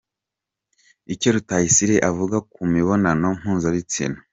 Icyo 1.13 1.29
Rutayisire 1.35 1.95
avuga 2.09 2.37
ku 2.51 2.61
mibonano 2.73 3.27
mpuzabitsina. 3.39 4.19